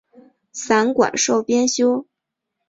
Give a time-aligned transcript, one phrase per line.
[0.51, 2.07] 散馆授编修。